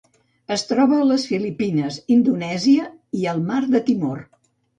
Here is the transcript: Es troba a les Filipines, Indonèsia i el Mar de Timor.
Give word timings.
Es 0.53 0.61
troba 0.69 0.95
a 1.01 1.05
les 1.09 1.25
Filipines, 1.31 1.99
Indonèsia 2.15 2.89
i 3.21 3.29
el 3.35 3.45
Mar 3.53 3.61
de 3.77 3.85
Timor. 3.93 4.27